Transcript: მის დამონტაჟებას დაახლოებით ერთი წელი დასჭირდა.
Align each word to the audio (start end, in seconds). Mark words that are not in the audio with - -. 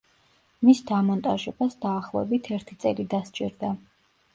მის 0.69 0.81
დამონტაჟებას 0.93 1.77
დაახლოებით 1.85 2.53
ერთი 2.59 2.83
წელი 2.83 3.11
დასჭირდა. 3.17 3.77